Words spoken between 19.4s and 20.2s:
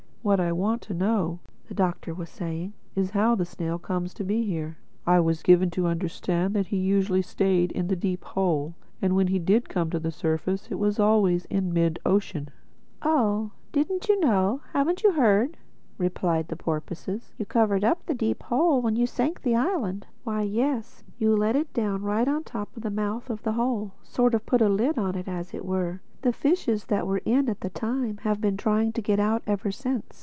the island.